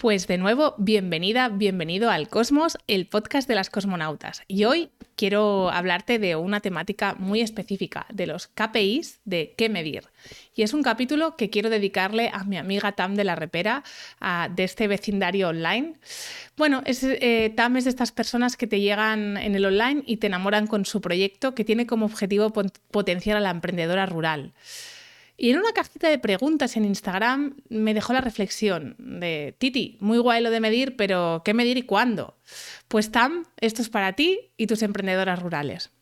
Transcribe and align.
Pues 0.00 0.26
de 0.26 0.38
nuevo, 0.38 0.74
bienvenida, 0.78 1.50
bienvenido 1.50 2.08
al 2.08 2.30
Cosmos, 2.30 2.78
el 2.86 3.06
podcast 3.06 3.46
de 3.46 3.54
las 3.54 3.68
cosmonautas. 3.68 4.40
Y 4.48 4.64
hoy 4.64 4.88
quiero 5.14 5.68
hablarte 5.68 6.18
de 6.18 6.36
una 6.36 6.60
temática 6.60 7.16
muy 7.18 7.42
específica, 7.42 8.06
de 8.10 8.26
los 8.26 8.46
KPIs 8.46 9.20
de 9.26 9.52
qué 9.58 9.68
medir. 9.68 10.04
Y 10.54 10.62
es 10.62 10.72
un 10.72 10.82
capítulo 10.82 11.36
que 11.36 11.50
quiero 11.50 11.68
dedicarle 11.68 12.30
a 12.32 12.44
mi 12.44 12.56
amiga 12.56 12.92
Tam 12.92 13.14
de 13.14 13.24
la 13.24 13.36
Repera, 13.36 13.84
de 14.56 14.64
este 14.64 14.88
vecindario 14.88 15.50
online. 15.50 15.96
Bueno, 16.56 16.80
es, 16.86 17.02
eh, 17.02 17.52
Tam 17.54 17.76
es 17.76 17.84
de 17.84 17.90
estas 17.90 18.10
personas 18.10 18.56
que 18.56 18.66
te 18.66 18.80
llegan 18.80 19.36
en 19.36 19.54
el 19.54 19.66
online 19.66 20.02
y 20.06 20.16
te 20.16 20.28
enamoran 20.28 20.66
con 20.66 20.86
su 20.86 21.02
proyecto 21.02 21.54
que 21.54 21.66
tiene 21.66 21.86
como 21.86 22.06
objetivo 22.06 22.54
potenciar 22.90 23.36
a 23.36 23.40
la 23.40 23.50
emprendedora 23.50 24.06
rural. 24.06 24.54
Y 25.42 25.52
en 25.52 25.58
una 25.58 25.72
cajita 25.72 26.10
de 26.10 26.18
preguntas 26.18 26.76
en 26.76 26.84
Instagram 26.84 27.56
me 27.70 27.94
dejó 27.94 28.12
la 28.12 28.20
reflexión 28.20 28.94
de, 28.98 29.56
Titi, 29.56 29.96
muy 29.98 30.18
guay 30.18 30.42
lo 30.42 30.50
de 30.50 30.60
medir, 30.60 30.96
pero 30.96 31.40
¿qué 31.46 31.54
medir 31.54 31.78
y 31.78 31.82
cuándo? 31.82 32.36
Pues 32.88 33.10
Tam, 33.10 33.46
esto 33.58 33.80
es 33.80 33.88
para 33.88 34.12
ti 34.12 34.52
y 34.58 34.66
tus 34.66 34.82
emprendedoras 34.82 35.40
rurales. 35.40 35.92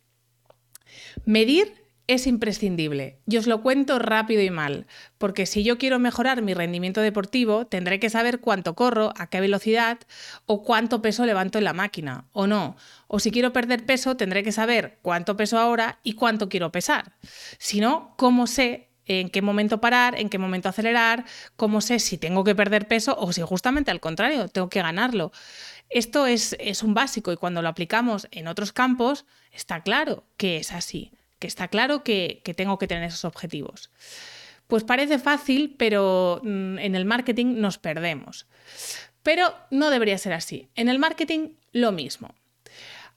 Medir 1.24 1.72
es 2.08 2.26
imprescindible. 2.26 3.20
Yo 3.26 3.38
os 3.38 3.46
lo 3.46 3.62
cuento 3.62 4.00
rápido 4.00 4.42
y 4.42 4.50
mal, 4.50 4.88
porque 5.18 5.46
si 5.46 5.62
yo 5.62 5.78
quiero 5.78 6.00
mejorar 6.00 6.42
mi 6.42 6.52
rendimiento 6.52 7.00
deportivo, 7.00 7.64
tendré 7.64 8.00
que 8.00 8.10
saber 8.10 8.40
cuánto 8.40 8.74
corro, 8.74 9.12
a 9.16 9.28
qué 9.28 9.40
velocidad 9.40 9.98
o 10.46 10.64
cuánto 10.64 11.00
peso 11.00 11.24
levanto 11.26 11.58
en 11.58 11.64
la 11.64 11.74
máquina, 11.74 12.24
o 12.32 12.48
no. 12.48 12.76
O 13.06 13.20
si 13.20 13.30
quiero 13.30 13.52
perder 13.52 13.86
peso, 13.86 14.16
tendré 14.16 14.42
que 14.42 14.50
saber 14.50 14.98
cuánto 15.00 15.36
peso 15.36 15.60
ahora 15.60 16.00
y 16.02 16.14
cuánto 16.14 16.48
quiero 16.48 16.72
pesar. 16.72 17.12
Si 17.58 17.78
no, 17.78 18.14
¿cómo 18.16 18.48
sé 18.48 18.87
en 19.08 19.30
qué 19.30 19.42
momento 19.42 19.80
parar, 19.80 20.18
en 20.18 20.28
qué 20.28 20.38
momento 20.38 20.68
acelerar, 20.68 21.24
cómo 21.56 21.80
sé 21.80 21.98
si 21.98 22.18
tengo 22.18 22.44
que 22.44 22.54
perder 22.54 22.86
peso 22.86 23.16
o 23.18 23.32
si 23.32 23.42
justamente 23.42 23.90
al 23.90 24.00
contrario, 24.00 24.48
tengo 24.48 24.68
que 24.68 24.82
ganarlo. 24.82 25.32
Esto 25.90 26.26
es, 26.26 26.54
un 26.82 26.94
básico 26.94 27.32
y 27.32 27.36
cuando 27.36 27.62
lo 27.62 27.68
aplicamos 27.68 28.28
en 28.30 28.46
otros 28.46 28.72
campos, 28.72 29.24
está 29.50 29.82
claro 29.82 30.24
que 30.36 30.58
es 30.58 30.72
así, 30.72 31.12
que 31.38 31.46
está 31.46 31.68
claro 31.68 32.04
que, 32.04 32.42
que 32.44 32.54
tengo 32.54 32.78
que 32.78 32.86
tener 32.86 33.04
esos 33.04 33.24
objetivos. 33.24 33.90
Pues 34.66 34.84
parece 34.84 35.18
fácil, 35.18 35.74
pero 35.78 36.42
mm, 36.44 36.78
en 36.78 36.94
el 36.94 37.06
marketing 37.06 37.58
nos 37.58 37.78
perdemos. 37.78 38.46
Pero 39.22 39.54
no 39.70 39.88
debería 39.88 40.18
ser 40.18 40.34
así. 40.34 40.68
En 40.74 40.90
el 40.90 40.98
marketing 40.98 41.54
lo 41.72 41.90
mismo. 41.90 42.34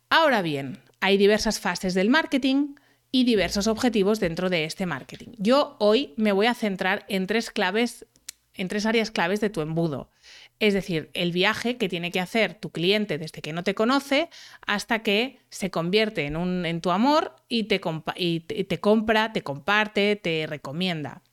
Ahora 0.09 0.42
bien, 0.42 0.80
hay 1.02 1.17
diversas 1.17 1.59
fases 1.59 1.94
del 1.94 2.09
marketing, 2.09 2.76
y 3.12 3.26
diversos 3.26 3.67
objetivos 3.67 4.20
dentro 4.20 4.50
de 4.50 4.66
este 4.66 4.86
marketing. 4.86 5.30
Yo 5.38 5.76
hoy 5.80 6.14
me 6.17 6.31
voy 6.31 6.45
a 6.45 6.54
centrar 6.54 7.06
en 7.09 7.28
tres 7.28 7.52
claves, 7.52 8.06
en 8.54 8.67
tres 8.67 8.86
áreas 8.86 9.12
claves 9.12 9.42
de 9.42 9.50
tu 9.50 9.62
embudo. 9.62 10.09
Es 10.59 10.73
decir, 10.73 11.09
el 11.14 11.32
viaje 11.32 11.78
que 11.78 11.89
tiene 11.89 12.12
que 12.12 12.20
hacer 12.20 12.54
tu 12.54 12.70
cliente 12.70 13.17
desde 13.17 13.42
que 13.42 13.52
no 13.52 13.64
te 13.64 13.73
conoce 13.73 14.30
hasta 14.66 15.00
que 15.00 15.39
se 15.50 15.72
convierte 15.72 16.26
en, 16.26 16.38
un, 16.38 16.66
en 16.66 16.82
tu 16.82 16.92
amor 16.92 17.36
y 17.50 17.64
te, 17.64 17.82
y 18.16 18.39
te 18.39 18.80
compra, 18.80 19.34
te 19.34 19.42
comparte, 19.42 20.16
te 20.16 20.45
recomienda. 20.48 21.23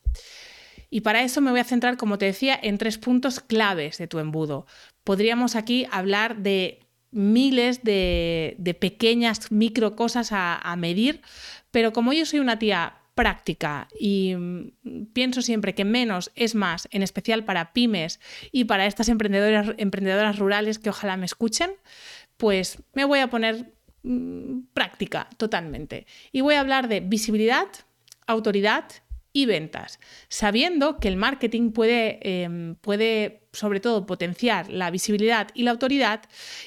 Y 0.91 1.03
para 1.03 1.23
eso 1.23 1.41
me 1.41 1.51
voy 1.51 1.61
a 1.61 1.65
centrar, 1.65 1.99
como 1.99 2.17
te 2.17 2.25
decía, 2.25 2.59
en 2.61 2.79
tres 2.79 2.97
puntos 2.97 3.41
claves 3.41 3.99
de 3.99 4.09
tu 4.09 4.19
embudo. 4.19 4.67
Podríamos 5.05 5.55
aquí 5.55 5.87
hablar 5.91 6.39
de 6.39 6.88
miles 7.11 7.83
de, 7.83 8.77
pequeñas 8.81 9.51
micro 9.51 9.97
cosas 9.97 10.31
a, 10.33 10.75
medir, 10.77 11.23
pero 11.71 11.93
como 11.93 12.13
yo 12.13 12.27
soy 12.27 12.41
una 12.41 12.59
tía 12.59 12.99
práctica 13.15 13.89
y 13.99 14.35
mm, 14.37 15.07
pienso 15.13 15.43
siempre 15.43 15.75
que 15.75 15.85
menos 15.85 16.31
es 16.37 16.55
más, 16.55 16.89
en 16.93 17.03
especial 17.03 17.45
para 17.45 17.73
pymes 17.73 18.21
y 18.53 18.65
para 18.65 18.87
estas 18.87 19.09
emprendedoras, 19.09 19.75
emprendedoras 19.77 20.39
rurales 20.39 20.79
que 20.79 20.91
ojalá 20.91 21.17
me 21.17 21.27
escuchen, 21.27 21.71
pues 22.37 22.83
me 22.95 23.05
voy 23.05 23.19
a 23.19 23.29
poner 23.29 23.73
mm, 24.03 24.61
práctica 24.73 25.29
totalmente. 25.37 26.07
Y 26.31 26.43
voy 26.43 26.55
a 26.55 26.61
hablar 26.61 26.89
de 26.89 27.01
visibilidad, 27.01 27.67
autoridad 28.27 28.85
y 29.33 29.47
ventas, 29.47 30.01
sabiendo 30.29 30.99
que 30.99 31.09
el 31.09 31.17
marketing 31.17 31.73
puede, 31.73 32.19
em, 32.23 32.77
puede 32.77 33.48
sobre 33.59 33.81
todo 33.81 34.07
potenciar 34.07 34.71
la 34.71 34.91
visibilidad 34.91 35.49
y 35.55 35.65
la 35.65 35.73
autoridad 35.73 36.23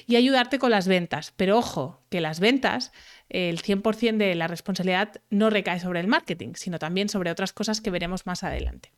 y 0.06 0.16
ayudarte 0.16 0.58
con 0.58 0.70
las 0.70 0.86
ventas. 0.86 1.32
Pero 1.36 1.58
ojo, 1.58 2.02
que 2.10 2.20
las 2.20 2.38
ventas, 2.38 2.92
el 3.28 3.62
100% 3.62 4.18
de 4.18 4.34
la 4.34 4.46
responsabilidad 4.46 5.20
no 5.30 5.50
recae 5.50 5.80
sobre 5.80 6.00
el 6.00 6.06
marketing, 6.06 6.52
sino 6.54 6.78
también 6.78 7.08
sobre 7.08 7.30
otras 7.30 7.52
cosas 7.52 7.80
que 7.80 7.90
veremos 7.90 8.26
más 8.26 8.44
adelante. 8.44 8.92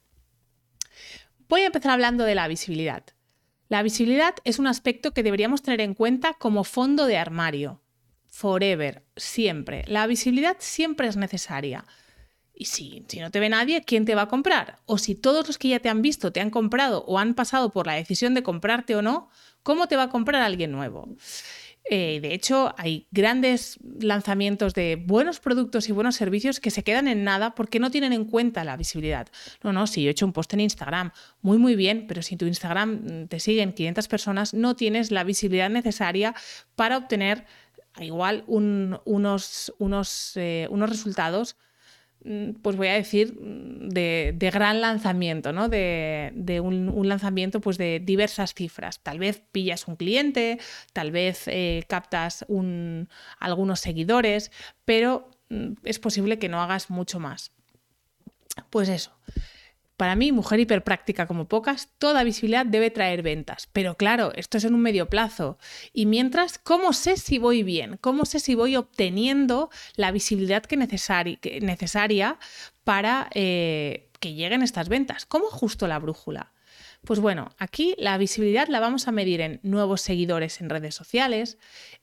Voy 1.48 1.62
a 1.62 1.66
empezar 1.66 1.92
hablando 1.92 2.24
de 2.24 2.34
la 2.34 2.48
visibilidad. 2.48 3.04
La 3.68 3.82
visibilidad 3.82 4.34
es 4.44 4.58
un 4.58 4.66
aspecto 4.66 5.12
que 5.12 5.22
deberíamos 5.22 5.62
tener 5.62 5.80
en 5.80 5.94
cuenta 5.94 6.34
como 6.34 6.64
fondo 6.64 7.06
de 7.06 7.16
armario. 7.16 7.80
Forever, 8.26 9.04
siempre. 9.16 9.84
La 9.86 10.06
visibilidad 10.06 10.56
siempre 10.58 11.06
es 11.06 11.16
necesaria. 11.16 11.84
Y 12.56 12.66
si, 12.66 13.04
si, 13.08 13.18
no 13.18 13.30
te 13.30 13.40
ve 13.40 13.48
nadie, 13.48 13.82
¿quién 13.82 14.04
te 14.04 14.14
va 14.14 14.22
a 14.22 14.28
comprar? 14.28 14.78
O 14.86 14.98
si 14.98 15.14
todos 15.14 15.46
los 15.46 15.58
que 15.58 15.68
ya 15.68 15.80
te 15.80 15.88
han 15.88 16.02
visto 16.02 16.32
te 16.32 16.40
han 16.40 16.50
comprado 16.50 17.04
o 17.06 17.18
han 17.18 17.34
pasado 17.34 17.70
por 17.70 17.86
la 17.86 17.94
decisión 17.94 18.34
de 18.34 18.44
comprarte 18.44 18.94
o 18.94 19.02
no, 19.02 19.28
¿cómo 19.62 19.88
te 19.88 19.96
va 19.96 20.04
a 20.04 20.08
comprar 20.08 20.42
alguien 20.42 20.70
nuevo? 20.70 21.08
Eh, 21.90 22.20
de 22.22 22.32
hecho, 22.32 22.74
hay 22.78 23.06
grandes 23.10 23.78
lanzamientos 24.00 24.72
de 24.72 24.96
buenos 24.96 25.40
productos 25.40 25.88
y 25.88 25.92
buenos 25.92 26.14
servicios 26.16 26.58
que 26.58 26.70
se 26.70 26.82
quedan 26.82 27.08
en 27.08 27.24
nada 27.24 27.54
porque 27.54 27.78
no 27.78 27.90
tienen 27.90 28.12
en 28.12 28.24
cuenta 28.24 28.64
la 28.64 28.76
visibilidad. 28.76 29.26
No, 29.62 29.72
no, 29.72 29.86
si 29.86 30.02
yo 30.02 30.08
he 30.08 30.12
hecho 30.12 30.24
un 30.24 30.32
post 30.32 30.54
en 30.54 30.60
Instagram, 30.60 31.10
muy, 31.42 31.58
muy 31.58 31.76
bien, 31.76 32.06
pero 32.06 32.22
si 32.22 32.34
en 32.34 32.38
tu 32.38 32.46
Instagram 32.46 33.26
te 33.28 33.38
siguen 33.38 33.72
500 33.72 34.08
personas, 34.08 34.54
no 34.54 34.76
tienes 34.76 35.10
la 35.10 35.24
visibilidad 35.24 35.68
necesaria 35.68 36.34
para 36.74 36.96
obtener 36.96 37.44
igual 38.00 38.44
unos, 38.46 39.74
unos, 39.78 40.32
eh, 40.36 40.66
unos 40.70 40.88
resultados 40.88 41.56
Mm, 41.56 41.73
pues 42.62 42.76
voy 42.76 42.88
a 42.88 42.94
decir, 42.94 43.34
mm, 43.34 43.88
de, 43.90 44.50
gran 44.52 44.80
lanzamiento, 44.80 45.52
¿no? 45.52 45.68
De, 45.68 46.60
un, 46.62 47.08
lanzamiento 47.08 47.60
pues 47.60 47.76
de 47.76 48.00
diversas 48.00 48.54
cifras. 48.54 49.00
Tal 49.00 49.18
vez 49.18 49.42
pillas 49.52 49.86
un 49.88 49.96
cliente, 49.96 50.58
tal 50.92 51.10
vez 51.10 51.46
eh, 51.48 51.84
captas 51.86 52.46
algunos 53.38 53.80
seguidores, 53.80 54.50
pero 54.84 55.30
mm, 55.50 55.72
es 55.84 55.98
posible 55.98 56.38
que 56.38 56.48
no 56.48 56.62
hagas 56.62 56.90
mucho 56.90 57.20
más. 57.20 57.52
Pues 58.70 58.88
eso. 58.88 59.12
Para 59.96 60.16
mí, 60.16 60.32
mujer 60.32 60.58
hiperpráctica 60.58 61.26
como 61.26 61.46
pocas, 61.46 61.90
toda 61.98 62.24
visibilidad 62.24 62.66
debe 62.66 62.90
traer 62.90 63.22
ventas. 63.22 63.68
Pero 63.72 63.96
claro, 63.96 64.32
esto 64.34 64.58
es 64.58 64.64
en 64.64 64.74
un 64.74 64.80
medio 64.80 65.08
plazo. 65.08 65.56
Y 65.92 66.06
mientras, 66.06 66.58
¿cómo 66.58 66.92
sé 66.92 67.16
si 67.16 67.38
voy 67.38 67.62
bien? 67.62 67.98
¿Cómo 68.00 68.24
sé 68.24 68.40
si 68.40 68.56
voy 68.56 68.74
obteniendo 68.76 69.70
la 69.94 70.10
visibilidad 70.10 70.64
que, 70.64 70.76
necesaria 70.76 72.38
para 72.82 73.28
eh, 73.34 74.10
que 74.18 74.34
lleguen 74.34 74.62
estas 74.62 74.88
ventas? 74.88 75.26
¿Cómo 75.26 75.46
ajusto 75.46 75.86
la 75.86 76.00
brújula? 76.00 76.53
Pues 77.04 77.20
bueno, 77.20 77.50
aquí 77.58 77.94
la 77.98 78.16
visibilidad 78.16 78.68
la 78.68 78.80
vamos 78.80 79.08
a 79.08 79.12
medir 79.12 79.42
en 79.42 79.60
nuevos 79.62 80.00
seguidores 80.00 80.62
en 80.62 80.70
redes 80.70 80.94
sociales, 80.94 81.58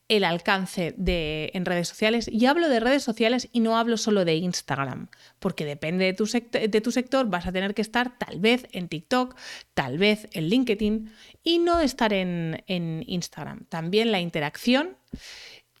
el 0.06 0.22
alcance 0.22 0.94
de, 0.96 1.50
en 1.54 1.64
redes 1.64 1.88
sociales, 1.88 2.28
y 2.30 2.46
hablo 2.46 2.68
de 2.68 2.78
redes 2.78 3.02
sociales 3.02 3.48
y 3.52 3.60
no 3.60 3.76
hablo 3.76 3.96
solo 3.96 4.24
de 4.24 4.36
Instagram, 4.36 5.08
porque 5.40 5.64
depende 5.64 6.04
de 6.04 6.12
tu, 6.12 6.24
de 6.24 6.80
tu 6.80 6.92
sector, 6.92 7.28
vas 7.28 7.46
a 7.46 7.52
tener 7.52 7.74
que 7.74 7.82
estar 7.82 8.16
tal 8.16 8.38
vez 8.38 8.68
en 8.70 8.88
TikTok, 8.88 9.34
tal 9.74 9.98
vez 9.98 10.28
en 10.32 10.48
LinkedIn 10.48 11.12
y 11.42 11.58
no 11.58 11.80
estar 11.80 12.12
en, 12.12 12.62
en 12.68 13.02
Instagram. 13.06 13.64
También 13.68 14.12
la 14.12 14.20
interacción 14.20 14.96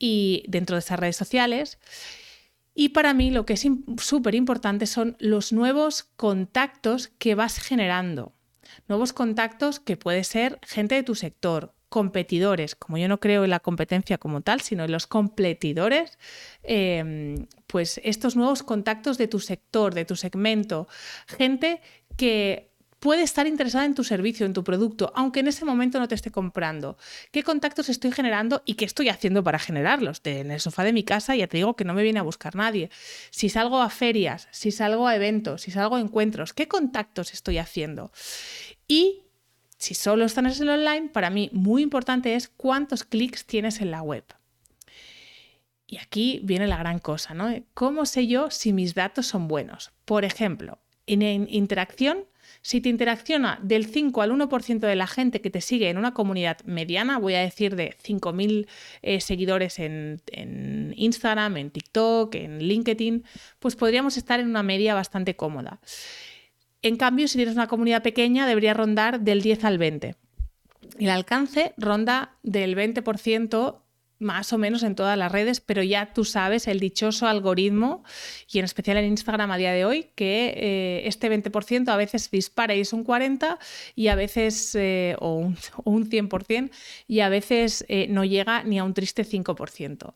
y 0.00 0.42
dentro 0.48 0.74
de 0.74 0.80
esas 0.80 0.98
redes 0.98 1.16
sociales. 1.16 1.78
Y 2.74 2.88
para 2.88 3.14
mí 3.14 3.30
lo 3.30 3.46
que 3.46 3.52
es 3.52 3.64
súper 3.98 4.34
importante 4.34 4.86
son 4.86 5.16
los 5.20 5.52
nuevos 5.52 6.02
contactos 6.16 7.08
que 7.18 7.36
vas 7.36 7.58
generando. 7.58 8.32
Nuevos 8.88 9.12
contactos 9.12 9.80
que 9.80 9.96
puede 9.96 10.24
ser 10.24 10.58
gente 10.62 10.94
de 10.94 11.02
tu 11.02 11.14
sector, 11.14 11.74
competidores, 11.88 12.74
como 12.74 12.96
yo 12.96 13.06
no 13.06 13.20
creo 13.20 13.44
en 13.44 13.50
la 13.50 13.60
competencia 13.60 14.16
como 14.16 14.40
tal, 14.40 14.62
sino 14.62 14.84
en 14.84 14.92
los 14.92 15.06
competidores, 15.06 16.18
em, 16.62 17.46
pues 17.66 18.00
estos 18.02 18.34
nuevos 18.34 18.62
contactos 18.62 19.18
de 19.18 19.28
tu 19.28 19.38
sector, 19.40 19.92
de 19.94 20.06
tu 20.06 20.16
segmento, 20.16 20.88
gente 21.26 21.82
que 22.16 22.71
puede 23.02 23.22
estar 23.22 23.48
interesada 23.48 23.84
en 23.84 23.96
tu 23.96 24.04
servicio, 24.04 24.46
en 24.46 24.52
tu 24.52 24.62
producto, 24.62 25.12
aunque 25.16 25.40
en 25.40 25.48
ese 25.48 25.64
momento 25.64 25.98
no 25.98 26.06
te 26.06 26.14
esté 26.14 26.30
comprando. 26.30 26.96
¿Qué 27.32 27.42
contactos 27.42 27.88
estoy 27.88 28.12
generando 28.12 28.62
y 28.64 28.74
qué 28.74 28.84
estoy 28.84 29.08
haciendo 29.08 29.42
para 29.42 29.58
generarlos? 29.58 30.20
en 30.22 30.52
el 30.52 30.60
sofá 30.60 30.84
de 30.84 30.92
mi 30.92 31.02
casa 31.02 31.34
ya 31.34 31.48
te 31.48 31.56
digo 31.56 31.74
que 31.74 31.84
no 31.84 31.94
me 31.94 32.04
viene 32.04 32.20
a 32.20 32.22
buscar 32.22 32.54
nadie. 32.54 32.90
Si 33.30 33.48
salgo 33.48 33.82
a 33.82 33.90
ferias, 33.90 34.46
si 34.52 34.70
salgo 34.70 35.08
a 35.08 35.16
eventos, 35.16 35.62
si 35.62 35.72
salgo 35.72 35.96
a 35.96 36.00
encuentros, 36.00 36.52
¿qué 36.52 36.68
contactos 36.68 37.32
estoy 37.32 37.58
haciendo? 37.58 38.12
Y 38.86 39.24
si 39.78 39.94
solo 39.94 40.24
están 40.24 40.46
en 40.46 40.62
el 40.62 40.68
online, 40.68 41.08
para 41.08 41.28
mí 41.28 41.50
muy 41.52 41.82
importante 41.82 42.36
es 42.36 42.46
cuántos 42.46 43.02
clics 43.02 43.46
tienes 43.46 43.80
en 43.80 43.90
la 43.90 44.02
web. 44.02 44.24
Y 45.88 45.98
aquí 45.98 46.40
viene 46.44 46.68
la 46.68 46.76
gran 46.76 47.00
cosa, 47.00 47.34
¿no? 47.34 47.52
¿Cómo 47.74 48.06
sé 48.06 48.28
yo 48.28 48.52
si 48.52 48.72
mis 48.72 48.94
datos 48.94 49.26
son 49.26 49.48
buenos? 49.48 49.90
Por 50.04 50.24
ejemplo, 50.24 50.78
en 51.08 51.48
interacción 51.50 52.26
si 52.60 52.80
te 52.80 52.88
interacciona 52.88 53.58
del 53.62 53.86
5 53.86 54.22
al 54.22 54.32
1% 54.32 54.80
de 54.80 54.96
la 54.96 55.06
gente 55.06 55.40
que 55.40 55.50
te 55.50 55.60
sigue 55.60 55.88
en 55.88 55.98
una 55.98 56.14
comunidad 56.14 56.58
mediana, 56.64 57.18
voy 57.18 57.34
a 57.34 57.40
decir 57.40 57.76
de 57.76 57.96
5.000 58.02 58.66
eh, 59.02 59.20
seguidores 59.20 59.78
en, 59.78 60.20
en 60.30 60.92
Instagram, 60.96 61.56
en 61.56 61.70
TikTok, 61.70 62.34
en 62.34 62.58
LinkedIn, 62.58 63.24
pues 63.58 63.76
podríamos 63.76 64.16
estar 64.16 64.40
en 64.40 64.48
una 64.48 64.62
media 64.62 64.94
bastante 64.94 65.36
cómoda. 65.36 65.80
En 66.82 66.96
cambio, 66.96 67.28
si 67.28 67.38
tienes 67.38 67.54
una 67.54 67.68
comunidad 67.68 68.02
pequeña, 68.02 68.46
debería 68.46 68.74
rondar 68.74 69.20
del 69.20 69.40
10 69.40 69.64
al 69.64 69.78
20. 69.78 70.16
El 70.98 71.10
alcance 71.10 71.74
ronda 71.76 72.36
del 72.42 72.76
20% 72.76 73.81
más 74.22 74.52
o 74.52 74.58
menos 74.58 74.82
en 74.82 74.94
todas 74.94 75.18
las 75.18 75.30
redes, 75.30 75.60
pero 75.60 75.82
ya 75.82 76.12
tú 76.12 76.24
sabes 76.24 76.68
el 76.68 76.80
dichoso 76.80 77.26
algoritmo, 77.26 78.04
y 78.50 78.58
en 78.58 78.64
especial 78.64 78.96
en 78.96 79.06
Instagram 79.06 79.50
a 79.50 79.56
día 79.56 79.72
de 79.72 79.84
hoy, 79.84 80.06
que 80.14 80.54
eh, 80.56 81.02
este 81.06 81.30
20% 81.30 81.88
a 81.88 81.96
veces 81.96 82.30
dispara 82.30 82.74
y 82.74 82.80
es 82.80 82.92
un 82.92 83.04
40% 83.04 83.58
y 83.94 84.08
a 84.08 84.14
veces, 84.14 84.74
eh, 84.74 85.16
o, 85.18 85.36
un, 85.36 85.56
un, 85.84 86.08
100%, 86.08 86.70
y 87.06 87.20
a 87.20 87.28
veces 87.28 87.84
eh, 87.88 88.06
no 88.08 88.24
llega 88.24 88.62
ni 88.62 88.78
a 88.78 88.84
un 88.84 88.94
triste 88.94 89.24
5%. 89.24 90.14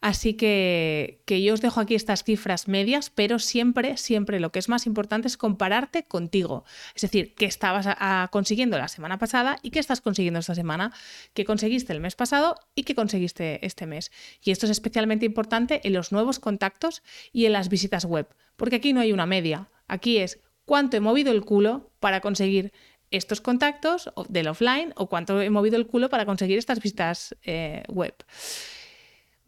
Así 0.00 0.34
que, 0.34 1.20
que 1.26 1.42
yo 1.42 1.54
os 1.54 1.60
dejo 1.60 1.80
aquí 1.80 1.94
estas 1.94 2.24
cifras 2.24 2.68
medias, 2.68 3.10
pero 3.10 3.38
siempre, 3.38 3.96
siempre 3.96 4.40
lo 4.40 4.50
que 4.50 4.58
es 4.58 4.68
más 4.68 4.86
importante 4.86 5.28
es 5.28 5.36
compararte 5.36 6.04
contigo. 6.04 6.64
Es 6.94 7.02
decir, 7.02 7.34
qué 7.34 7.46
estabas 7.46 7.86
consiguiendo 8.30 8.78
la 8.78 8.88
semana 8.88 9.18
pasada 9.18 9.58
y 9.62 9.70
qué 9.70 9.78
estás 9.78 10.00
consiguiendo 10.00 10.40
esta 10.40 10.54
semana, 10.54 10.92
qué 11.34 11.44
conseguiste 11.44 11.92
el 11.92 12.00
mes 12.00 12.14
pasado 12.14 12.56
y 12.74 12.84
qué 12.84 12.94
conseguiste 12.94 13.41
este, 13.42 13.66
este, 13.66 13.86
mes. 13.86 14.12
Y 14.42 14.52
esto 14.52 14.66
es 14.66 14.70
especialmente 14.70 15.26
importante 15.26 15.80
en 15.84 15.92
los 15.92 16.12
nuevos 16.12 16.38
contactos 16.38 17.02
y 17.32 17.46
en 17.46 17.52
las 17.52 17.68
visitas 17.68 18.04
web, 18.04 18.28
porque 18.56 18.76
aquí 18.76 18.92
no 18.92 19.00
hay 19.00 19.12
una 19.12 19.26
media, 19.26 19.68
aquí 19.88 20.18
es 20.18 20.38
cuánto 20.64 20.96
he 20.96 21.00
movido 21.00 21.32
el 21.32 21.44
culo 21.44 21.90
para 21.98 22.20
conseguir 22.20 22.72
estos 23.10 23.40
contactos 23.40 24.10
del 24.28 24.48
offline 24.48 24.92
o 24.96 25.08
cuánto 25.08 25.40
he 25.42 25.50
movido 25.50 25.76
el 25.76 25.86
culo 25.86 26.08
para 26.08 26.24
conseguir 26.24 26.56
estas 26.56 26.80
visitas 26.80 27.36
eh, 27.42 27.82
web. 27.88 28.14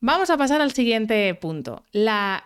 Vamos 0.01 0.29
a 0.29 0.37
pasar 0.37 0.61
al 0.61 0.73
siguiente 0.73 1.35
punto, 1.37 1.85
la 1.93 2.45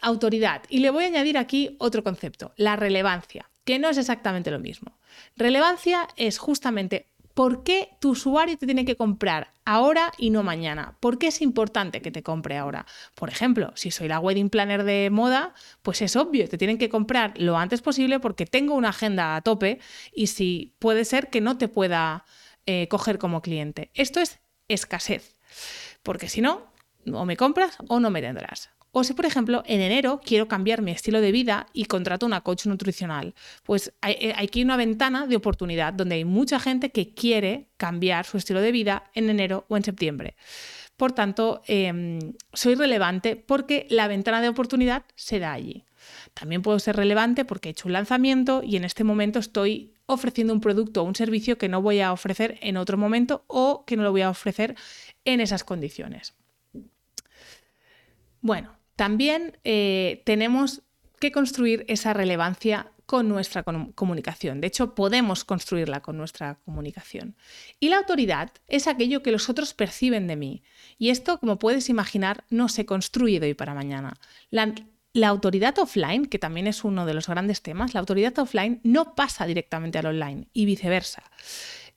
autoridad. 0.00 0.62
Y 0.70 0.78
le 0.78 0.90
voy 0.90 1.04
a 1.04 1.08
añadir 1.08 1.36
aquí 1.36 1.76
otro 1.78 2.02
concepto, 2.02 2.52
la 2.56 2.76
relevancia, 2.76 3.50
que 3.64 3.78
no 3.78 3.90
es 3.90 3.98
exactamente 3.98 4.50
lo 4.50 4.60
mismo. 4.60 4.96
Relevancia 5.36 6.08
es 6.16 6.38
justamente 6.38 7.08
¿Por 7.36 7.64
qué 7.64 7.90
tu 8.00 8.12
usuario 8.12 8.56
te 8.56 8.64
tiene 8.64 8.86
que 8.86 8.96
comprar 8.96 9.52
ahora 9.66 10.10
y 10.16 10.30
no 10.30 10.42
mañana? 10.42 10.96
¿Por 11.00 11.18
qué 11.18 11.26
es 11.26 11.42
importante 11.42 12.00
que 12.00 12.10
te 12.10 12.22
compre 12.22 12.56
ahora? 12.56 12.86
Por 13.14 13.28
ejemplo, 13.28 13.72
si 13.74 13.90
soy 13.90 14.08
la 14.08 14.20
wedding 14.20 14.48
planner 14.48 14.84
de 14.84 15.10
moda, 15.10 15.52
pues 15.82 16.00
es 16.00 16.16
obvio, 16.16 16.48
te 16.48 16.56
tienen 16.56 16.78
que 16.78 16.88
comprar 16.88 17.34
lo 17.36 17.58
antes 17.58 17.82
posible 17.82 18.20
porque 18.20 18.46
tengo 18.46 18.74
una 18.74 18.88
agenda 18.88 19.36
a 19.36 19.42
tope 19.42 19.80
y 20.14 20.28
si 20.28 20.76
puede 20.78 21.04
ser 21.04 21.28
que 21.28 21.42
no 21.42 21.58
te 21.58 21.68
pueda 21.68 22.24
eh, 22.64 22.88
coger 22.88 23.18
como 23.18 23.42
cliente. 23.42 23.90
Esto 23.92 24.20
es 24.20 24.38
escasez, 24.68 25.38
porque 26.02 26.30
si 26.30 26.40
no, 26.40 26.72
o 27.12 27.26
me 27.26 27.36
compras 27.36 27.76
o 27.86 28.00
no 28.00 28.08
me 28.08 28.22
tendrás. 28.22 28.70
O 28.98 29.04
si, 29.04 29.12
por 29.12 29.26
ejemplo, 29.26 29.62
en 29.66 29.82
enero 29.82 30.22
quiero 30.24 30.48
cambiar 30.48 30.80
mi 30.80 30.90
estilo 30.90 31.20
de 31.20 31.30
vida 31.30 31.66
y 31.74 31.84
contrato 31.84 32.24
una 32.24 32.40
coach 32.40 32.64
nutricional, 32.64 33.34
pues 33.62 33.92
hay, 34.00 34.14
eh, 34.18 34.34
aquí 34.38 34.62
una 34.62 34.78
ventana 34.78 35.26
de 35.26 35.36
oportunidad 35.36 35.92
donde 35.92 36.14
hay 36.14 36.24
mucha 36.24 36.58
gente 36.58 36.88
que 36.88 37.12
quiere 37.12 37.68
cambiar 37.76 38.24
su 38.24 38.38
estilo 38.38 38.62
de 38.62 38.72
vida 38.72 39.10
en 39.12 39.28
enero 39.28 39.66
o 39.68 39.76
en 39.76 39.84
septiembre. 39.84 40.34
Por 40.96 41.12
tanto, 41.12 41.60
em, 41.66 42.32
soy 42.54 42.74
relevante 42.74 43.36
porque 43.36 43.86
la 43.90 44.08
ventana 44.08 44.40
de 44.40 44.48
oportunidad 44.48 45.04
se 45.14 45.40
da 45.40 45.52
allí. 45.52 45.84
También 46.32 46.62
puedo 46.62 46.78
ser 46.78 46.96
relevante 46.96 47.44
porque 47.44 47.68
he 47.68 47.72
hecho 47.72 47.88
un 47.88 47.92
lanzamiento 47.92 48.62
y 48.64 48.76
en 48.76 48.84
este 48.84 49.04
momento 49.04 49.40
estoy 49.40 49.92
ofreciendo 50.06 50.54
un 50.54 50.62
producto 50.62 51.02
o 51.02 51.04
un 51.04 51.14
servicio 51.14 51.58
que 51.58 51.68
no 51.68 51.82
voy 51.82 52.00
a 52.00 52.14
ofrecer 52.14 52.56
en 52.62 52.78
otro 52.78 52.96
momento 52.96 53.44
o 53.46 53.84
que 53.84 53.98
no 53.98 54.04
lo 54.04 54.12
voy 54.12 54.22
a 54.22 54.30
ofrecer 54.30 54.74
en 55.26 55.42
esas 55.42 55.64
condiciones. 55.64 56.32
Bueno, 58.40 58.76
también 58.96 59.58
eh, 59.64 60.22
tenemos 60.24 60.82
que 61.20 61.32
construir 61.32 61.84
esa 61.88 62.12
relevancia 62.12 62.90
con 63.06 63.28
nuestra 63.28 63.62
comunicación. 63.62 64.60
De 64.60 64.66
hecho, 64.66 64.94
podemos 64.94 65.44
construirla 65.44 66.00
con 66.00 66.16
nuestra 66.16 66.58
comunicación. 66.64 67.36
Y 67.78 67.88
la 67.88 67.98
autoridad 67.98 68.50
es 68.66 68.88
aquello 68.88 69.22
que 69.22 69.30
los 69.30 69.48
otros 69.48 69.74
perciben 69.74 70.26
de 70.26 70.34
mí. 70.34 70.62
Y 70.98 71.10
esto, 71.10 71.38
como 71.38 71.58
puedes 71.58 71.88
imaginar, 71.88 72.44
no 72.50 72.68
se 72.68 72.84
construye 72.84 73.38
de 73.38 73.48
hoy 73.48 73.54
para 73.54 73.74
mañana. 73.74 74.14
La, 74.50 74.74
la 75.12 75.28
autoridad 75.28 75.78
offline, 75.78 76.26
que 76.26 76.40
también 76.40 76.66
es 76.66 76.82
uno 76.82 77.06
de 77.06 77.14
los 77.14 77.28
grandes 77.28 77.62
temas, 77.62 77.94
la 77.94 78.00
autoridad 78.00 78.36
offline 78.40 78.80
no 78.82 79.14
pasa 79.14 79.46
directamente 79.46 79.98
al 79.98 80.06
online 80.06 80.48
y 80.52 80.64
viceversa. 80.66 81.22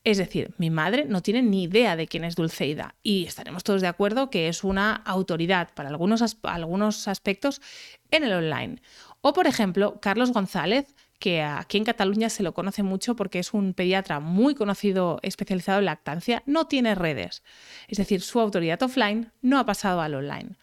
Es 0.05 0.17
decir, 0.17 0.53
mi 0.57 0.69
madre 0.69 1.05
no 1.05 1.21
tiene 1.21 1.41
ni 1.41 1.63
idea 1.63 1.95
de 1.95 2.07
quién 2.07 2.23
es 2.23 2.35
Dulceida 2.35 2.95
y 3.03 3.25
estaremos 3.25 3.63
todos 3.63 3.81
de 3.81 3.87
acuerdo 3.87 4.29
que 4.29 4.47
es 4.47 4.63
una 4.63 4.93
autoridad 4.93 5.69
para 5.73 5.89
algunos, 5.89 6.37
algunos 6.43 7.07
aspectos 7.07 7.61
en 8.09 8.23
el 8.23 8.31
online. 8.31 8.81
O, 9.21 9.33
por 9.33 9.45
ejemplo, 9.45 9.99
Carlos 9.99 10.31
González, 10.31 10.95
que 11.19 11.43
aquí 11.43 11.77
en 11.77 11.83
Cataluña 11.83 12.29
se 12.29 12.43
lo 12.43 12.53
conoce 12.53 12.81
mucho 12.81 13.15
porque 13.15 13.39
es 13.39 13.53
un 13.53 13.73
pediatra 13.73 14.19
muy 14.21 14.55
conocido 14.55 15.19
especializado 15.21 15.79
en 15.79 15.85
lactancia, 15.85 16.43
no 16.45 16.67
tiene 16.67 16.95
redes. 16.95 17.43
Es 17.89 17.97
decir, 17.97 18.21
su 18.21 18.39
autoridad 18.39 18.81
offline 18.81 19.31
no 19.41 19.59
ha 19.59 19.65
pasado 19.65 20.01
al 20.01 20.15
online. 20.15 20.55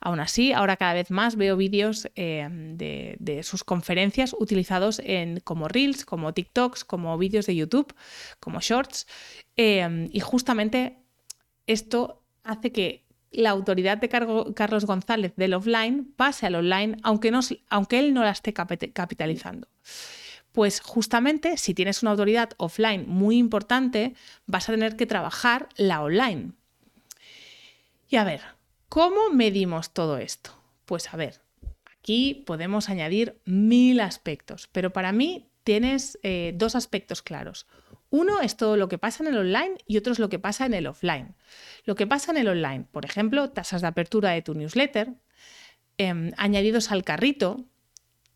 Aún 0.00 0.20
así, 0.20 0.52
ahora 0.52 0.76
cada 0.76 0.92
vez 0.92 1.10
más 1.10 1.36
veo 1.36 1.56
vídeos 1.56 2.08
eh, 2.14 2.46
de, 2.50 3.42
sus 3.42 3.64
conferencias 3.64 4.36
utilizados 4.38 5.00
en, 5.04 5.40
como 5.40 5.66
Reels, 5.66 6.04
como 6.04 6.34
TikToks, 6.34 6.84
como 6.84 7.16
vídeos 7.16 7.46
de 7.46 7.56
YouTube, 7.56 7.94
como 8.38 8.60
Shorts. 8.60 9.06
Eh, 9.56 10.08
y 10.12 10.20
justamente 10.20 10.98
esto 11.66 12.22
hace 12.44 12.70
que 12.72 13.01
la 13.32 13.50
autoridad 13.50 13.98
de 13.98 14.08
Carlos 14.08 14.84
González 14.84 15.32
del 15.36 15.54
offline 15.54 16.12
pase 16.16 16.46
al 16.46 16.54
online, 16.54 16.96
aunque, 17.02 17.28
él 17.98 18.14
no 18.14 18.22
la 18.22 18.30
esté 18.30 18.52
capitalizando. 18.52 19.68
Pues 20.52 20.80
justamente 20.80 21.56
si 21.56 21.72
tienes 21.72 22.02
una 22.02 22.10
autoridad 22.10 22.50
offline 22.58 23.08
muy 23.08 23.38
importante, 23.38 24.14
vas 24.46 24.68
a 24.68 24.72
tener 24.72 24.96
que 24.96 25.06
trabajar 25.06 25.68
la 25.76 26.02
online. 26.02 26.52
Y 28.08 28.16
a 28.16 28.24
ver, 28.24 28.42
¿cómo 28.90 29.30
medimos 29.30 29.94
todo 29.94 30.18
esto? 30.18 30.50
Pues 30.84 31.12
a 31.14 31.16
ver, 31.16 31.40
aquí 31.98 32.42
podemos 32.46 32.90
añadir 32.90 33.40
mil 33.46 34.00
aspectos, 34.00 34.68
pero 34.70 34.92
para 34.92 35.12
mí 35.12 35.48
tienes 35.64 36.18
eh, 36.22 36.52
dos 36.54 36.74
aspectos 36.74 37.22
claros. 37.22 37.66
Uno 38.12 38.42
es 38.42 38.58
todo 38.58 38.76
lo 38.76 38.88
que 38.88 38.98
pasa 38.98 39.24
en 39.24 39.30
el 39.30 39.38
online 39.38 39.78
y 39.86 39.96
otro 39.96 40.12
es 40.12 40.18
lo 40.18 40.28
que 40.28 40.38
pasa 40.38 40.66
en 40.66 40.74
el 40.74 40.86
offline. 40.86 41.34
Lo 41.86 41.94
que 41.94 42.06
pasa 42.06 42.30
en 42.30 42.36
el 42.36 42.46
online, 42.46 42.84
por 42.92 43.06
ejemplo, 43.06 43.48
tasas 43.48 43.80
de 43.80 43.88
apertura 43.88 44.32
de 44.32 44.42
tu 44.42 44.54
newsletter, 44.54 45.14
em, 45.96 46.30
añadidos 46.36 46.92
al 46.92 47.04
carrito, 47.04 47.64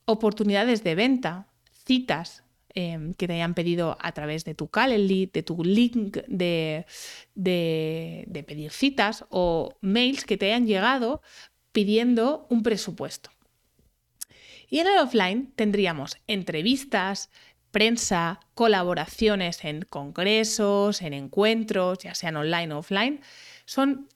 oportunidades 0.07 0.83
de 0.83 0.95
venta, 0.95 1.49
citas 1.85 2.43
em, 2.75 3.13
que 3.13 3.27
te 3.27 3.35
hayan 3.35 3.53
pedido 3.53 3.99
a 4.01 4.13
través 4.13 4.47
de 4.47 4.55
tu 4.55 4.69
Calendly, 4.69 5.27
de 5.27 5.43
tu 5.43 5.63
link 5.63 6.19
de, 6.27 6.87
de 7.35 8.45
pedir 8.47 8.71
citas 8.71 9.27
o 9.29 9.77
mails 9.83 10.25
que 10.25 10.39
te 10.39 10.47
hayan 10.47 10.67
llegado 10.67 11.21
pidiendo 11.73 12.47
un 12.49 12.63
presupuesto. 12.63 13.29
Y 14.71 14.79
en 14.79 14.87
el 14.87 14.99
offline 14.99 15.53
tendríamos 15.55 16.17
entrevistas, 16.27 17.31
prensa, 17.77 18.41
colaboraciones 18.55 19.63
en 19.63 19.83
congresos, 19.83 21.03
en 21.03 21.13
encuentros, 21.13 21.99
ya 21.99 22.15
sean 22.15 22.37
online 22.37 22.73
o 22.73 22.79
offline, 22.79 23.21
son 23.67 24.09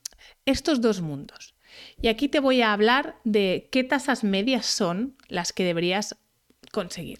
estos 0.46 0.80
dos 0.80 1.02
mundos. 1.02 1.54
Y 2.00 2.08
aquí 2.08 2.30
te 2.30 2.40
voy 2.40 2.62
a 2.62 2.72
hablar 2.72 3.16
de 3.24 3.68
qué 3.70 3.84
tasas 3.84 4.24
medias 4.24 4.64
son 4.64 5.14
las 5.28 5.52
que 5.52 5.64
deberías 5.64 6.16
conseguir. 6.72 7.18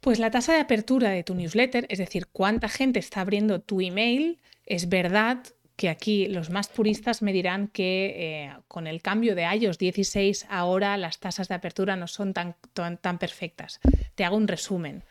Pues 0.00 0.18
la 0.18 0.30
tasa 0.30 0.54
de 0.54 0.60
apertura 0.60 1.10
de 1.10 1.22
tu 1.22 1.34
newsletter, 1.34 1.84
es 1.90 1.98
decir, 1.98 2.28
cuánta 2.28 2.70
gente 2.70 2.98
está 2.98 3.20
abriendo 3.20 3.60
tu 3.60 3.82
email, 3.82 4.38
es 4.64 4.88
verdad 4.88 5.44
que 5.82 5.88
aquí 5.88 6.28
los 6.28 6.48
más 6.48 6.68
puristas 6.68 7.22
me 7.22 7.32
dirán 7.32 7.66
que 7.66 8.14
eh, 8.16 8.52
con 8.68 8.86
el 8.86 9.02
cambio 9.02 9.34
de 9.34 9.52
iOS 9.52 9.78
16 9.78 10.46
ahora 10.48 10.96
las 10.96 11.18
tasas 11.18 11.48
de 11.48 11.56
apertura 11.56 11.96
no 11.96 12.06
son 12.06 12.34
tan, 12.34 12.54
tan, 12.72 13.18
perfectas. 13.18 13.80
Te 14.14 14.24
hago 14.24 14.36
un 14.36 14.46
resumen. 14.46 15.02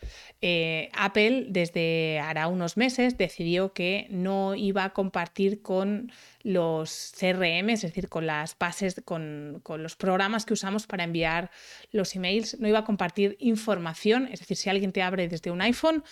Eh, 0.41 0.89
Apple 0.93 1.47
desde 1.49 2.21
hará 2.21 2.47
unos 2.47 2.77
meses 2.77 3.17
decidió 3.17 3.73
que 3.73 4.07
no 4.11 4.55
iba 4.55 4.85
a 4.85 4.91
compartir 4.91 5.61
con 5.61 6.09
los 6.43 7.13
CRM, 7.17 7.69
es 7.69 7.81
decir, 7.81 8.09
con 8.09 8.25
las 8.25 8.57
bases, 8.57 9.01
con, 9.05 9.61
los 9.77 9.95
programas 9.95 10.45
que 10.45 10.53
usamos 10.53 10.87
para 10.87 11.03
enviar 11.03 11.51
los 11.91 12.15
emails, 12.15 12.59
no 12.59 12.67
iba 12.67 12.79
a 12.79 12.83
compartir 12.83 13.37
información, 13.39 14.27
es 14.31 14.39
decir, 14.39 14.57
si 14.57 14.69
alguien 14.69 14.91
te 14.91 15.01
abre 15.01 15.27
desde 15.27 15.51
un 15.51 15.61
iPhone, 15.61 16.03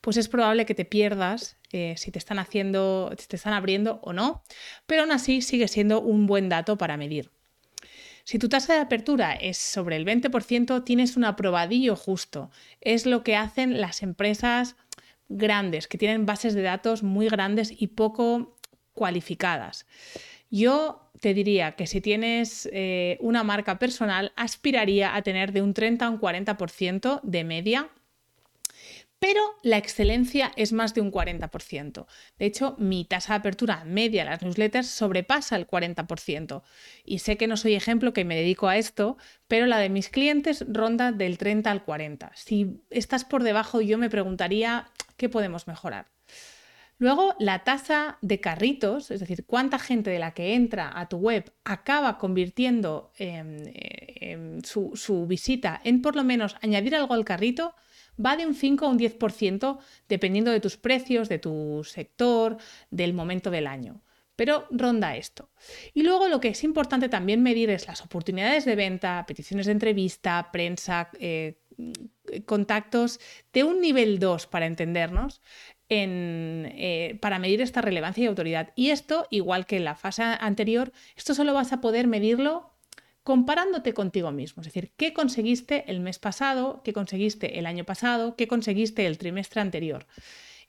pues 0.00 0.16
es 0.16 0.28
probable 0.28 0.66
que 0.66 0.74
te 0.74 0.84
pierdas 0.84 1.56
eh, 1.72 1.94
si 1.96 2.10
te 2.10 2.18
están 2.18 2.38
haciendo, 2.38 3.10
si 3.18 3.26
te 3.26 3.36
están 3.36 3.52
abriendo 3.52 4.00
o 4.02 4.12
no, 4.12 4.42
pero 4.86 5.02
aún 5.02 5.12
así 5.12 5.42
sigue 5.42 5.68
siendo 5.68 6.00
un 6.00 6.26
buen 6.26 6.48
dato 6.48 6.78
para 6.78 6.96
medir. 6.96 7.30
Si 8.24 8.38
tu 8.38 8.50
tasa 8.50 8.74
de 8.74 8.80
apertura 8.80 9.32
es 9.32 9.56
sobre 9.56 9.96
el 9.96 10.04
20%, 10.04 10.84
tienes 10.84 11.16
un 11.16 11.24
aprobadillo 11.24 11.96
justo. 11.96 12.50
Es 12.82 13.06
lo 13.06 13.22
que 13.22 13.36
hacen 13.36 13.80
las 13.80 14.02
empresas 14.02 14.76
grandes, 15.30 15.88
que 15.88 15.96
tienen 15.96 16.26
bases 16.26 16.52
de 16.52 16.60
datos 16.60 17.02
muy 17.02 17.28
grandes 17.28 17.72
y 17.74 17.86
poco 17.86 18.57
cualificadas. 18.98 19.86
Yo 20.50 21.10
te 21.20 21.34
diría 21.34 21.72
que 21.72 21.86
si 21.86 22.00
tienes 22.00 22.68
eh, 22.72 23.16
una 23.20 23.44
marca 23.44 23.78
personal, 23.78 24.32
aspiraría 24.34 25.14
a 25.14 25.22
tener 25.22 25.52
de 25.52 25.62
un 25.62 25.72
30 25.72 26.06
a 26.06 26.10
un 26.10 26.20
40% 26.20 27.20
de 27.22 27.44
media 27.44 27.90
pero 29.18 29.40
la 29.62 29.78
excelencia 29.78 30.52
es 30.56 30.72
más 30.72 30.94
de 30.94 31.00
un 31.00 31.10
40%. 31.10 32.06
De 32.38 32.46
hecho, 32.46 32.76
mi 32.78 33.04
tasa 33.04 33.32
de 33.32 33.38
apertura 33.38 33.84
media 33.84 34.24
de 34.24 34.30
las 34.30 34.42
newsletters 34.42 34.86
sobrepasa 34.86 35.56
el 35.56 35.66
40%. 35.66 36.62
Y 37.04 37.18
sé 37.18 37.36
que 37.36 37.48
no 37.48 37.56
soy 37.56 37.74
ejemplo 37.74 38.12
que 38.12 38.24
me 38.24 38.36
dedico 38.36 38.68
a 38.68 38.76
esto, 38.76 39.16
pero 39.48 39.66
la 39.66 39.78
de 39.78 39.88
mis 39.88 40.08
clientes 40.08 40.64
ronda 40.68 41.10
del 41.10 41.36
30 41.36 41.70
al 41.70 41.84
40. 41.84 42.30
Si 42.34 42.80
estás 42.90 43.24
por 43.24 43.42
debajo, 43.42 43.80
yo 43.80 43.98
me 43.98 44.10
preguntaría 44.10 44.88
qué 45.16 45.28
podemos 45.28 45.66
mejorar. 45.66 46.06
Luego, 46.98 47.36
la 47.38 47.62
tasa 47.62 48.18
de 48.22 48.40
carritos, 48.40 49.12
es 49.12 49.20
decir, 49.20 49.44
cuánta 49.46 49.78
gente 49.78 50.10
de 50.10 50.18
la 50.18 50.34
que 50.34 50.54
entra 50.54 50.90
a 50.98 51.08
tu 51.08 51.18
web 51.18 51.52
acaba 51.64 52.18
convirtiendo 52.18 53.12
em, 53.16 53.62
em, 53.76 54.60
su, 54.62 55.26
visita 55.28 55.80
en 55.84 56.02
por 56.02 56.16
lo 56.16 56.24
menos 56.24 56.56
añadir 56.60 56.96
algo 56.96 57.14
al 57.14 57.24
carrito, 57.24 57.74
va 58.24 58.36
de 58.36 58.46
un 58.46 58.54
5 58.54 58.84
a 58.84 58.88
un 58.88 58.98
10% 58.98 59.78
dependiendo 60.08 60.50
de 60.50 60.60
tus 60.60 60.76
precios, 60.76 61.28
de 61.28 61.38
tu 61.38 61.82
sector, 61.84 62.56
del 62.90 63.14
momento 63.14 63.52
del 63.52 63.68
año. 63.68 64.02
Pero 64.34 64.66
ronda 64.70 65.16
esto. 65.16 65.50
Y 65.94 66.02
luego 66.02 66.28
lo 66.28 66.40
que 66.40 66.48
es 66.48 66.64
importante 66.64 67.08
también 67.08 67.42
medir 67.42 67.70
es 67.70 67.86
las 67.86 68.02
oportunidades 68.02 68.64
de 68.64 68.76
venta, 68.76 69.24
peticiones 69.26 69.66
de 69.66 69.72
entrevista, 69.72 70.50
prensa, 70.52 71.10
eh, 71.20 71.58
contactos 72.44 73.20
de 73.52 73.64
un 73.64 73.80
nivel 73.80 74.18
2 74.18 74.46
para 74.46 74.66
entendernos, 74.66 75.40
eh, 75.90 77.18
para 77.20 77.38
medir 77.38 77.60
esta 77.60 77.80
relevancia 77.80 78.24
y 78.24 78.26
autoridad. 78.26 78.72
Y 78.76 78.90
esto, 78.90 79.26
igual 79.30 79.66
que 79.66 79.76
en 79.76 79.84
la 79.84 79.94
fase 79.94 80.22
anterior, 80.22 80.92
esto 81.16 81.34
solo 81.34 81.54
vas 81.54 81.72
a 81.72 81.80
poder 81.80 82.06
medirlo 82.06 82.70
comparándote 83.22 83.92
contigo 83.94 84.30
mismo. 84.32 84.62
Es 84.62 84.68
decir, 84.68 84.92
¿qué 84.96 85.12
conseguiste 85.12 85.90
el 85.90 86.00
mes 86.00 86.18
pasado? 86.18 86.82
¿Qué 86.82 86.92
conseguiste 86.92 87.58
el 87.58 87.66
año 87.66 87.84
pasado? 87.84 88.36
¿Qué 88.36 88.48
conseguiste 88.48 89.06
el 89.06 89.18
trimestre 89.18 89.60
anterior? 89.60 90.06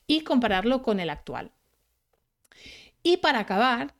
Y 0.07 0.21
compararlo 0.21 0.83
con 0.83 0.99
el 0.99 1.09
actual. 1.09 1.51
Y 3.03 3.17
para 3.17 3.39
acabar, 3.39 3.93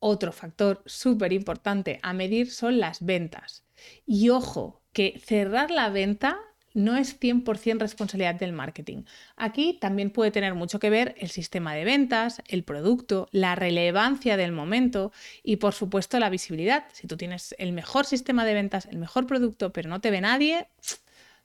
otro 0.00 0.32
factor 0.32 0.82
súper 0.86 1.32
importante 1.32 2.00
a 2.02 2.12
medir 2.12 2.50
son 2.50 2.80
las 2.80 3.04
ventas. 3.04 3.64
Y 4.06 4.30
ojo, 4.30 4.82
que 4.92 5.20
cerrar 5.24 5.70
la 5.70 5.90
venta 5.90 6.38
no 6.78 6.96
es 6.96 7.18
100% 7.18 7.80
responsabilidad 7.80 8.36
del 8.36 8.52
marketing. 8.52 9.02
Aquí 9.36 9.74
también 9.80 10.10
puede 10.10 10.30
tener 10.30 10.54
mucho 10.54 10.78
que 10.78 10.90
ver 10.90 11.14
el 11.18 11.28
sistema 11.28 11.74
de 11.74 11.84
ventas, 11.84 12.40
el 12.46 12.62
producto, 12.62 13.28
la 13.32 13.56
relevancia 13.56 14.36
del 14.36 14.52
momento 14.52 15.12
y 15.42 15.56
por 15.56 15.74
supuesto 15.74 16.18
la 16.20 16.30
visibilidad. 16.30 16.84
Si 16.92 17.06
tú 17.06 17.16
tienes 17.16 17.54
el 17.58 17.72
mejor 17.72 18.06
sistema 18.06 18.44
de 18.44 18.54
ventas, 18.54 18.86
el 18.86 18.98
mejor 18.98 19.26
producto, 19.26 19.72
pero 19.72 19.90
no 19.90 20.00
te 20.00 20.10
ve 20.10 20.20
nadie, 20.20 20.68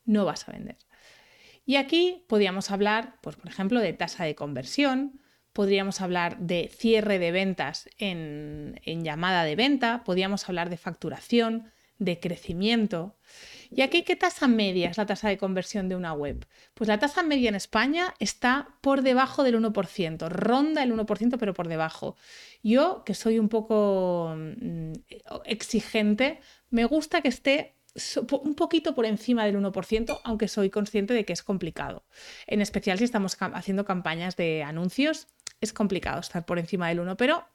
no 0.06 0.24
vas 0.24 0.48
a 0.48 0.52
vender. 0.52 0.78
Y 1.66 1.78
aquí 1.78 2.26
podríamos 2.28 2.70
hablar, 2.72 3.16
pues, 3.22 3.36
por 3.36 3.48
ejemplo, 3.48 3.80
de 3.80 3.94
tasa 3.94 4.26
de 4.26 4.36
conversión, 4.36 5.20
podríamos 5.52 6.02
hablar 6.02 6.38
de 6.40 6.70
cierre 6.76 7.20
de 7.20 7.32
ventas 7.32 7.90
en, 7.98 8.80
en 8.84 9.04
llamada 9.04 9.44
de 9.46 9.56
venta, 9.56 10.04
podríamos 10.04 10.48
hablar 10.48 10.70
de 10.70 10.78
facturación, 10.78 11.72
de 12.00 12.20
crecimiento. 12.20 13.16
¿Y 13.76 13.82
aquí 13.82 14.04
qué 14.04 14.16
tasa 14.16 14.48
media 14.48 14.90
es 14.90 14.98
la 14.98 15.06
tasa 15.06 15.30
de 15.30 15.38
conversión 15.38 15.90
de 15.90 15.96
una 15.96 16.14
web? 16.14 16.46
Pues 16.76 16.88
la 16.88 17.00
tasa 17.00 17.24
media 17.24 17.50
en 17.50 17.56
España 17.56 18.14
está 18.20 18.76
por 18.82 19.02
debajo 19.02 19.44
del 19.44 19.60
1%, 19.60 20.30
ronda 20.30 20.84
el 20.84 20.94
1%, 20.94 21.38
pero 21.40 21.54
por 21.56 21.68
debajo. 21.68 22.16
Yo, 22.62 23.04
que 23.04 23.16
soy 23.16 23.40
un 23.40 23.50
poco 23.50 24.36
mm, 24.38 24.94
exigente, 25.46 26.40
me 26.70 26.86
gusta 26.86 27.22
que 27.22 27.30
esté 27.30 27.76
un 28.32 28.56
poquito 28.56 28.96
por 28.96 29.06
encima 29.06 29.46
del 29.46 29.58
1%, 29.58 30.20
aunque 30.24 30.48
soy 30.48 30.70
consciente 30.70 31.14
de 31.14 31.26
que 31.26 31.34
es 31.34 31.44
complicado. 31.44 32.06
En 32.48 32.62
especial 32.62 32.98
si 32.98 33.04
estamos 33.04 33.38
haciendo 33.40 33.86
campañas 33.86 34.36
de 34.36 34.64
anuncios, 34.64 35.28
es 35.62 35.74
complicado 35.74 36.20
estar 36.20 36.46
por 36.46 36.60
encima 36.60 36.90
del 36.90 37.00
1%, 37.00 37.16
pero 37.18 37.46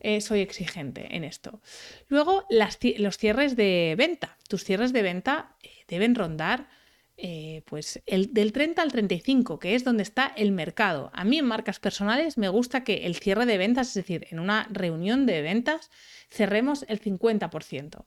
eh, 0.00 0.20
soy 0.20 0.40
exigente 0.40 1.16
en 1.16 1.24
esto. 1.24 1.60
Luego, 2.08 2.44
los 2.50 3.18
cierres 3.18 3.56
de 3.56 3.94
venta. 3.98 4.36
Tus 4.48 4.64
cierres 4.64 4.92
de 4.92 5.02
venta 5.02 5.56
eh, 5.62 5.70
deben 5.88 6.14
rondar 6.14 6.68
eh, 7.16 7.62
pues 7.66 8.00
el, 8.06 8.32
del 8.32 8.52
30 8.52 8.80
al 8.80 8.92
35, 8.92 9.58
que 9.58 9.74
es 9.74 9.82
donde 9.82 10.04
está 10.04 10.32
el 10.36 10.52
mercado. 10.52 11.10
A 11.12 11.24
mí 11.24 11.38
en 11.38 11.46
marcas 11.46 11.80
personales 11.80 12.38
me 12.38 12.48
gusta 12.48 12.84
que 12.84 13.06
el 13.06 13.16
cierre 13.16 13.44
de 13.44 13.58
ventas, 13.58 13.88
es 13.88 13.94
decir, 13.94 14.28
en 14.30 14.38
una 14.38 14.68
reunión 14.70 15.26
de 15.26 15.42
ventas, 15.42 15.90
cerremos 16.30 16.84
el 16.88 17.00
50%. 17.00 18.04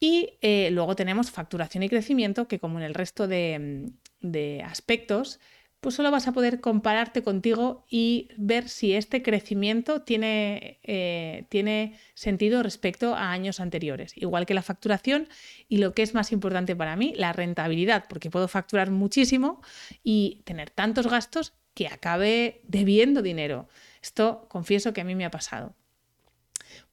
Y 0.00 0.30
luego 0.72 0.96
tenemos 0.96 1.30
facturación 1.30 1.84
y 1.84 1.88
crecimiento, 1.88 2.48
que 2.48 2.58
como 2.58 2.78
en 2.80 2.84
el 2.84 2.94
resto 2.94 3.28
de, 3.28 3.92
de 4.20 4.60
aspectos, 4.64 5.38
pues 5.82 5.96
solo 5.96 6.12
vas 6.12 6.28
a 6.28 6.32
poder 6.32 6.60
compararte 6.60 7.24
contigo 7.24 7.84
y 7.90 8.28
ver 8.36 8.68
si 8.68 8.94
este 8.94 9.20
crecimiento 9.20 10.02
tiene, 10.02 10.78
eh, 10.84 11.46
tiene, 11.48 11.98
sentido 12.14 12.62
respecto 12.62 13.16
a 13.16 13.32
años 13.32 13.58
anteriores. 13.58 14.12
Igual 14.16 14.46
que 14.46 14.54
la 14.54 14.62
facturación 14.62 15.28
y 15.68 15.78
lo 15.78 15.92
que 15.92 16.02
es 16.02 16.14
más 16.14 16.30
importante 16.30 16.76
para 16.76 16.94
mí, 16.94 17.14
la 17.16 17.32
rentabilidad, 17.32 18.04
porque 18.08 18.30
puedo 18.30 18.46
facturar 18.46 18.92
muchísimo 18.92 19.60
y 20.04 20.42
tener 20.44 20.70
tantos 20.70 21.08
gastos 21.08 21.52
que 21.74 21.88
acabe 21.88 22.60
debiendo 22.62 23.20
dinero. 23.20 23.68
Esto 24.02 24.46
confieso 24.48 24.92
que 24.92 25.00
a 25.00 25.04
mí 25.04 25.16
me 25.16 25.24
ha 25.24 25.32
pasado. 25.32 25.74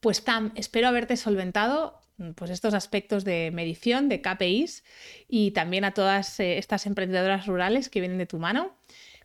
Pues 0.00 0.24
Tam, 0.24 0.50
espero 0.56 0.88
haberte 0.88 1.16
solventado 1.16 1.99
pues 2.34 2.50
estos 2.50 2.74
aspectos 2.74 3.24
de 3.24 3.50
medición, 3.52 4.08
de 4.08 4.20
KPIs 4.20 4.84
y 5.28 5.52
también 5.52 5.84
a 5.84 5.92
todas 5.92 6.40
eh, 6.40 6.58
estas 6.58 6.86
emprendedoras 6.86 7.46
rurales 7.46 7.88
que 7.88 8.00
vienen 8.00 8.18
de 8.18 8.26
tu 8.26 8.38
mano. 8.38 8.76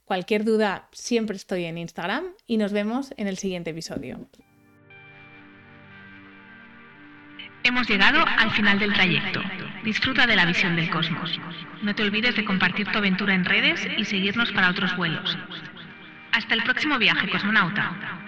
Cualquier 0.05 0.45
duda, 0.45 0.87
siempre 0.91 1.35
estoy 1.35 1.65
en 1.65 1.77
Instagram 1.77 2.25
y 2.45 2.57
nos 2.57 2.71
vemos 2.71 3.13
en 3.17 3.27
el 3.27 3.37
siguiente 3.37 3.71
episodio. 3.71 4.19
Hemos 7.63 7.89
llegado 7.89 8.23
al 8.23 8.51
final 8.51 8.77
del 8.77 8.93
trayecto. 8.93 9.41
Disfruta 9.83 10.27
de 10.27 10.35
la 10.35 10.45
visión 10.45 10.75
del 10.75 10.89
cosmos. 10.91 11.39
No 11.81 11.95
te 11.95 12.03
olvides 12.03 12.35
de 12.35 12.45
compartir 12.45 12.87
tu 12.91 12.99
aventura 12.99 13.33
en 13.33 13.43
redes 13.43 13.87
y 13.97 14.05
seguirnos 14.05 14.51
para 14.51 14.69
otros 14.69 14.95
vuelos. 14.95 15.35
Hasta 16.31 16.53
el 16.53 16.63
próximo 16.63 16.99
viaje, 16.99 17.27
cosmonauta. 17.27 18.24